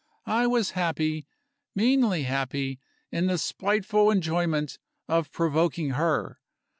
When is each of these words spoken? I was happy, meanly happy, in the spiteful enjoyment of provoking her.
I 0.25 0.47
was 0.47 0.71
happy, 0.71 1.27
meanly 1.75 2.23
happy, 2.23 2.79
in 3.11 3.27
the 3.27 3.37
spiteful 3.37 4.09
enjoyment 4.09 4.79
of 5.07 5.31
provoking 5.31 5.91
her. 5.91 6.39